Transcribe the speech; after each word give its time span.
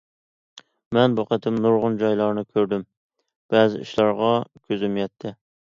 مەن 0.97 1.17
بۇ 1.19 1.25
قېتىم 1.33 1.59
نۇرغۇن 1.65 1.99
جايلارنى 2.01 2.47
كۆردۈم، 2.49 2.89
بەزى 3.55 3.87
ئىشلارغا 3.87 4.35
كۆزۈم 4.65 5.01
يەتتى. 5.05 5.39